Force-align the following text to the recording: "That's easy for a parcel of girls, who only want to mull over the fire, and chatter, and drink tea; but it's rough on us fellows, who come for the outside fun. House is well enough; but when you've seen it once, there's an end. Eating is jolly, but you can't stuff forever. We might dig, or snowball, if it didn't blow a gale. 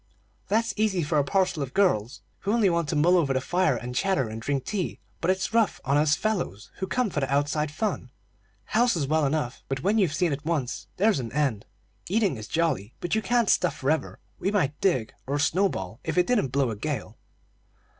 "That's 0.47 0.73
easy 0.77 1.03
for 1.03 1.19
a 1.19 1.23
parcel 1.23 1.61
of 1.61 1.75
girls, 1.75 2.23
who 2.39 2.51
only 2.53 2.71
want 2.71 2.89
to 2.89 2.95
mull 2.95 3.15
over 3.17 3.33
the 3.33 3.39
fire, 3.39 3.75
and 3.77 3.93
chatter, 3.93 4.27
and 4.29 4.41
drink 4.41 4.65
tea; 4.65 4.97
but 5.19 5.29
it's 5.29 5.53
rough 5.53 5.79
on 5.85 5.95
us 5.95 6.15
fellows, 6.15 6.71
who 6.77 6.87
come 6.87 7.11
for 7.11 7.19
the 7.19 7.31
outside 7.31 7.69
fun. 7.69 8.09
House 8.65 8.95
is 8.95 9.05
well 9.05 9.27
enough; 9.27 9.61
but 9.69 9.83
when 9.83 9.99
you've 9.99 10.15
seen 10.15 10.33
it 10.33 10.43
once, 10.43 10.87
there's 10.97 11.19
an 11.19 11.31
end. 11.33 11.67
Eating 12.09 12.35
is 12.35 12.47
jolly, 12.47 12.95
but 12.99 13.13
you 13.13 13.21
can't 13.21 13.47
stuff 13.51 13.77
forever. 13.77 14.17
We 14.39 14.49
might 14.49 14.81
dig, 14.81 15.13
or 15.27 15.37
snowball, 15.37 15.99
if 16.03 16.17
it 16.17 16.25
didn't 16.25 16.47
blow 16.47 16.71
a 16.71 16.75
gale. 16.75 17.19